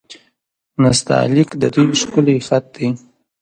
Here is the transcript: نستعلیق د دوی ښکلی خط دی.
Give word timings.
نستعلیق 0.81 1.49
د 1.61 1.63
دوی 1.73 1.89
ښکلی 2.01 2.37
خط 2.47 2.65
دی. 2.75 2.87